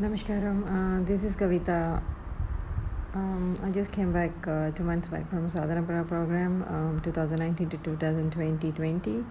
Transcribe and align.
Namaskaram, 0.00 0.62
uh, 0.62 1.04
this 1.04 1.24
is 1.24 1.34
Kavita. 1.34 2.00
Um, 3.14 3.56
I 3.64 3.70
just 3.70 3.90
came 3.90 4.12
back 4.12 4.30
uh, 4.46 4.70
two 4.70 4.84
months 4.84 5.08
back 5.08 5.28
from 5.28 5.48
Sadhanapada 5.48 6.06
program, 6.06 6.62
um, 6.68 7.00
2019 7.02 7.68
to 7.70 7.78
2020, 7.78 9.24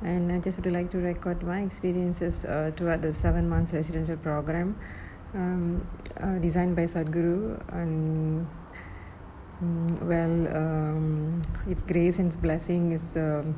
and 0.00 0.32
I 0.32 0.38
just 0.38 0.56
would 0.56 0.72
like 0.72 0.90
to 0.92 0.96
record 0.96 1.42
my 1.42 1.60
experiences 1.60 2.46
uh, 2.46 2.70
throughout 2.74 3.02
the 3.02 3.12
seven 3.12 3.50
months 3.50 3.74
residential 3.74 4.16
program 4.16 4.78
um, 5.34 5.86
uh, 6.18 6.38
designed 6.38 6.74
by 6.74 6.84
Sadhguru. 6.84 7.60
And 7.70 8.46
mm, 9.62 10.02
well, 10.04 10.56
um, 10.56 11.42
its 11.68 11.82
grace 11.82 12.18
and 12.18 12.28
its 12.28 12.36
blessing 12.36 12.92
is 12.92 13.14
um 13.18 13.54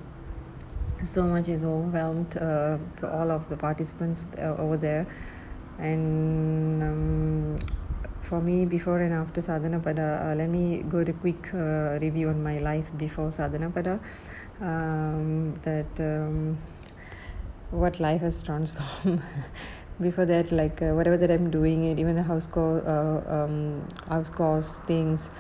so 1.05 1.23
much 1.25 1.49
is 1.49 1.65
overwhelmed 1.65 2.37
uh, 2.37 2.77
all 3.05 3.31
of 3.31 3.49
the 3.49 3.57
participants 3.57 4.27
uh, 4.37 4.55
over 4.59 4.77
there 4.77 5.07
and 5.81 6.83
um, 6.83 7.57
for 8.23 8.41
me 8.41 8.65
before 8.65 8.99
and 9.01 9.15
after 9.15 9.41
sadhana 9.41 9.81
pada 9.81 10.07
uh, 10.25 10.35
let 10.35 10.49
me 10.49 10.85
go 10.89 11.03
to 11.03 11.13
quick 11.13 11.49
uh, 11.55 11.99
review 12.05 12.29
on 12.29 12.43
my 12.43 12.59
life 12.59 12.91
before 12.97 13.31
sadhana 13.31 13.71
pada 13.71 13.99
um, 14.61 15.55
that 15.63 16.01
um, 16.01 16.59
what 17.71 18.01
life 18.01 18.21
has 18.21 18.43
transformed. 18.43 19.23
Before 20.01 20.25
that 20.25 20.51
like 20.51 20.81
uh, 20.81 20.93
whatever 20.97 21.19
that 21.19 21.31
i'm 21.31 21.51
doing 21.51 21.85
it 21.85 21.99
even 21.99 22.17
the 22.17 22.23
house 22.23 22.47
call 22.47 22.81
uh, 22.87 23.21
um, 23.37 23.87
house 24.09 24.31
calls 24.31 24.79
things 24.87 25.31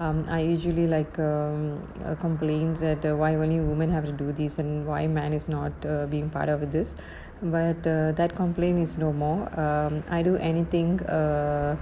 um, 0.00 0.24
I 0.28 0.40
usually 0.40 0.86
like 0.86 1.18
um, 1.18 1.82
uh, 2.04 2.14
complains 2.14 2.80
that 2.80 3.04
uh, 3.04 3.16
why 3.16 3.34
only 3.34 3.58
women 3.58 3.90
have 3.90 4.06
to 4.06 4.12
do 4.12 4.30
this 4.32 4.58
and 4.58 4.86
why 4.86 5.06
man 5.08 5.32
is 5.32 5.48
not 5.48 5.72
uh, 5.84 6.06
being 6.06 6.30
part 6.30 6.48
of 6.48 6.70
this. 6.70 6.94
But 7.42 7.86
uh, 7.86 8.12
that 8.12 8.34
complaint 8.36 8.80
is 8.80 8.98
no 8.98 9.12
more. 9.12 9.48
Um, 9.58 10.02
I 10.08 10.22
do 10.22 10.36
anything 10.36 11.00
uh, 11.02 11.76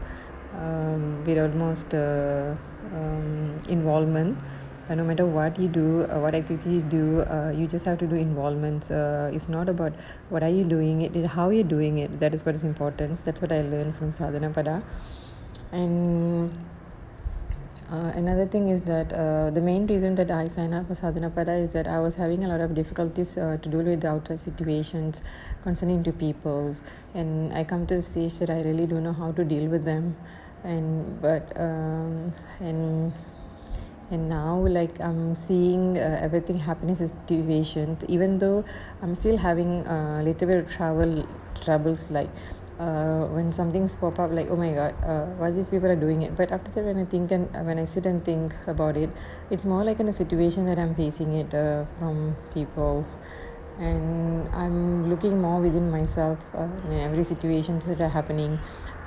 um, 0.58 1.24
with 1.24 1.38
almost 1.38 1.94
uh, 1.94 2.54
um, 2.94 3.58
involvement. 3.68 4.38
No 4.88 5.02
matter 5.02 5.26
what 5.26 5.58
you 5.58 5.66
do 5.66 6.06
what 6.20 6.36
activity 6.36 6.74
you 6.74 6.80
do 6.80 7.26
you 7.58 7.66
just 7.66 7.84
have 7.84 7.98
to 7.98 8.06
do 8.06 8.14
involvement 8.14 8.88
it's 9.34 9.48
not 9.48 9.68
about 9.68 9.92
what 10.28 10.44
are 10.44 10.48
you 10.48 10.62
doing 10.62 11.00
it, 11.00 11.16
it 11.16 11.26
how 11.26 11.50
you're 11.50 11.64
doing 11.64 11.98
it. 11.98 12.20
That 12.20 12.32
is 12.32 12.46
what 12.46 12.54
is 12.54 12.62
important. 12.62 13.18
That's 13.24 13.42
what 13.42 13.50
I 13.50 13.62
learned 13.62 13.96
from 13.96 14.12
sadhana 14.12 14.50
pada. 14.50 14.84
And 15.72 16.52
uh, 17.90 18.10
another 18.16 18.46
thing 18.46 18.68
is 18.68 18.82
that 18.82 19.12
uh, 19.12 19.50
the 19.50 19.60
main 19.60 19.86
reason 19.86 20.16
that 20.16 20.30
I 20.30 20.48
signed 20.48 20.74
up 20.74 20.88
for 20.88 20.94
Sadhana 20.96 21.30
Pada 21.30 21.62
is 21.62 21.70
that 21.70 21.86
I 21.86 22.00
was 22.00 22.16
having 22.16 22.44
a 22.44 22.48
lot 22.48 22.60
of 22.60 22.74
difficulties 22.74 23.38
uh, 23.38 23.58
to 23.62 23.68
deal 23.68 23.82
with 23.82 24.00
the 24.00 24.08
outer 24.08 24.36
situations 24.36 25.22
concerning 25.62 26.02
to 26.02 26.12
peoples, 26.12 26.82
and 27.14 27.52
I 27.52 27.62
come 27.62 27.86
to 27.86 27.96
the 27.96 28.02
stage 28.02 28.38
that 28.40 28.50
I 28.50 28.60
really 28.62 28.86
don't 28.86 29.04
know 29.04 29.12
how 29.12 29.30
to 29.30 29.44
deal 29.44 29.68
with 29.68 29.84
them, 29.84 30.16
and 30.64 31.20
but 31.22 31.52
um, 31.60 32.32
and 32.58 33.12
and 34.10 34.28
now 34.28 34.66
like 34.66 35.00
I'm 35.00 35.36
seeing 35.36 35.96
uh, 35.96 36.18
everything 36.20 36.58
happen 36.58 36.88
in 36.88 36.96
situations, 36.96 38.04
even 38.08 38.38
though 38.38 38.64
I'm 39.00 39.14
still 39.14 39.36
having 39.36 39.86
a 39.86 40.22
little 40.24 40.48
bit 40.48 40.58
of 40.58 40.68
travel 40.68 41.24
troubles 41.54 42.10
like 42.10 42.30
uh, 42.78 43.24
when 43.36 43.52
something's 43.52 43.96
pop 43.96 44.18
up 44.18 44.30
like 44.30 44.48
oh 44.50 44.56
my 44.56 44.72
god 44.72 44.94
uh, 45.04 45.24
why 45.40 45.50
these 45.50 45.68
people 45.68 45.88
are 45.88 45.96
doing 45.96 46.22
it. 46.22 46.36
But 46.36 46.52
after 46.52 46.70
that 46.72 46.84
when 46.84 46.98
i 46.98 47.04
think 47.04 47.30
and 47.30 47.54
uh, 47.56 47.60
when 47.60 47.78
i 47.78 47.84
sit 47.84 48.06
and 48.06 48.24
think 48.24 48.54
about 48.66 48.96
it 48.96 49.10
it's 49.50 49.64
more 49.64 49.84
like 49.84 50.00
in 50.00 50.08
a 50.08 50.12
situation 50.12 50.66
that 50.66 50.78
i'm 50.78 50.94
facing 50.94 51.34
it 51.34 51.54
uh, 51.54 51.84
from 51.98 52.36
people. 52.52 53.06
And 53.78 54.48
i'm 54.54 55.10
looking 55.10 55.40
more 55.40 55.60
within 55.60 55.90
myself 55.90 56.44
uh, 56.54 56.68
in 56.88 57.00
every 57.00 57.24
situations 57.24 57.86
that 57.86 58.00
are 58.00 58.08
happening 58.08 58.58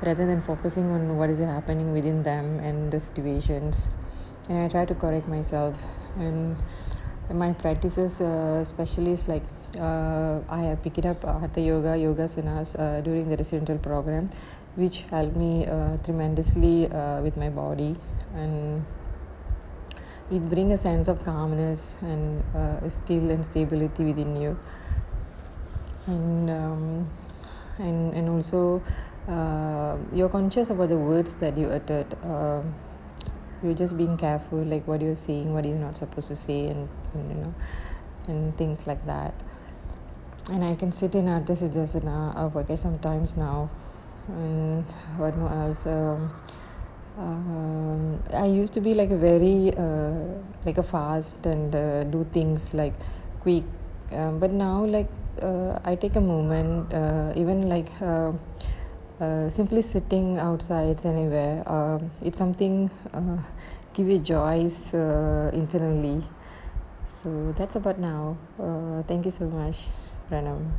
rather 0.03 0.25
than 0.25 0.41
focusing 0.41 0.91
on 0.91 1.17
what 1.17 1.29
is 1.29 1.39
happening 1.39 1.91
within 1.93 2.21
them 2.23 2.59
and 2.59 2.91
the 2.91 2.99
situations. 2.99 3.87
And 4.47 4.59
i 4.59 4.67
try 4.67 4.85
to 4.85 4.95
correct 4.95 5.27
myself. 5.27 5.75
And 6.17 6.55
my 7.33 7.53
practices 7.53 8.21
uh, 8.21 8.59
especially 8.61 9.11
is 9.11 9.27
like 9.27 9.43
uh, 9.79 10.39
I 10.49 10.61
have 10.61 10.81
picked 10.81 11.05
up 11.05 11.23
Hatha 11.23 11.61
Yoga, 11.61 11.89
Yogasanas 11.89 12.77
uh, 12.79 13.01
during 13.01 13.29
the 13.29 13.37
residential 13.37 13.77
program, 13.77 14.29
which 14.75 15.01
helped 15.11 15.35
me 15.35 15.67
uh, 15.67 15.97
tremendously 15.97 16.87
uh, 16.87 17.21
with 17.21 17.37
my 17.37 17.49
body. 17.49 17.95
And 18.35 18.85
it 20.31 20.49
brings 20.49 20.73
a 20.73 20.77
sense 20.77 21.07
of 21.07 21.23
calmness 21.23 21.97
and 22.01 22.43
uh, 22.55 22.87
still 22.89 23.29
and 23.29 23.45
stability 23.45 24.05
within 24.05 24.35
you. 24.35 24.57
And 26.07 26.49
um, 26.49 27.09
and 27.77 28.13
and 28.13 28.29
also 28.29 28.81
uh, 29.27 29.97
you're 30.13 30.29
conscious 30.29 30.69
about 30.69 30.89
the 30.89 30.97
words 30.97 31.35
that 31.35 31.57
you 31.57 31.67
uttered 31.67 32.07
you're 33.63 33.73
just 33.73 33.97
being 33.97 34.17
careful 34.17 34.59
like 34.63 34.87
what 34.87 35.01
you're 35.01 35.15
saying 35.15 35.53
what 35.53 35.65
you're 35.65 35.75
not 35.75 35.97
supposed 35.97 36.27
to 36.27 36.35
say 36.35 36.67
and, 36.67 36.87
and 37.13 37.29
you 37.29 37.35
know 37.35 37.53
and 38.27 38.57
things 38.57 38.87
like 38.87 39.05
that 39.05 39.33
and 40.51 40.63
I 40.63 40.75
can 40.75 40.91
sit 40.91 41.15
in 41.15 41.25
Ardha 41.25 41.55
Siddhasana 41.61 42.35
uh, 42.35 42.49
for 42.49 42.63
quite 42.63 42.79
sometimes 42.79 43.37
now. 43.37 43.69
And 44.27 44.83
what 45.17 45.37
more 45.37 45.51
else? 45.51 45.85
Um, 45.85 46.31
um, 47.17 48.23
I 48.33 48.45
used 48.45 48.73
to 48.73 48.81
be 48.81 48.93
like 48.93 49.11
a 49.11 49.17
very 49.17 49.73
uh, 49.75 50.39
like 50.65 50.77
a 50.77 50.83
fast 50.83 51.45
and 51.45 51.75
uh, 51.75 52.03
do 52.05 52.25
things 52.31 52.73
like 52.73 52.93
quick, 53.41 53.63
um, 54.11 54.39
but 54.39 54.51
now 54.51 54.85
like 54.85 55.09
uh, 55.41 55.79
I 55.83 55.95
take 55.95 56.15
a 56.15 56.21
moment, 56.21 56.93
uh, 56.93 57.33
even 57.35 57.67
like 57.67 57.89
uh, 59.19 59.49
simply 59.49 59.81
sitting 59.81 60.37
outside 60.37 61.05
anywhere. 61.05 61.63
Uh, 61.67 61.99
it's 62.21 62.37
something 62.37 62.89
uh, 63.13 63.37
give 63.93 64.07
you 64.07 64.19
joys 64.19 64.93
uh, 64.93 65.51
internally. 65.53 66.23
So 67.07 67.53
that's 67.57 67.75
about 67.75 67.99
now. 67.99 68.37
Uh, 68.59 69.03
thank 69.03 69.25
you 69.25 69.31
so 69.31 69.45
much, 69.49 69.87
Pranam. 70.29 70.71